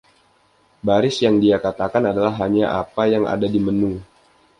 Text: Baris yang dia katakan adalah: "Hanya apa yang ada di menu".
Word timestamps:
Baris 0.87 1.17
yang 1.25 1.35
dia 1.43 1.57
katakan 1.65 2.01
adalah: 2.11 2.33
"Hanya 2.41 2.65
apa 2.81 3.03
yang 3.13 3.23
ada 3.33 3.45
di 3.53 3.59
menu". 3.67 3.93